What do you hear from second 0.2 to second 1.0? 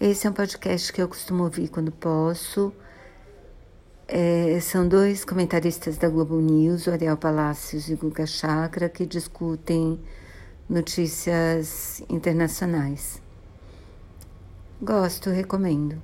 é um podcast